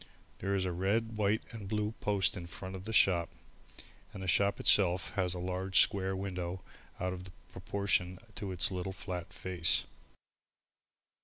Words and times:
There 0.39 0.55
is 0.55 0.65
a 0.65 0.71
red, 0.71 1.15
white 1.15 1.43
and 1.51 1.67
blue 1.67 1.93
post 2.01 2.35
in 2.35 2.47
front 2.47 2.75
of 2.75 2.85
the 2.85 2.91
shop 2.91 3.29
and 4.11 4.23
the 4.23 4.27
shop 4.27 4.59
itself 4.59 5.11
has 5.13 5.35
a 5.35 5.39
large 5.39 5.79
square 5.79 6.15
window 6.15 6.63
out 6.99 7.13
of 7.13 7.29
proportion 7.51 8.17
to 8.33 8.51
its 8.51 8.71
little 8.71 8.93
flat 8.93 9.31
face. 9.31 9.85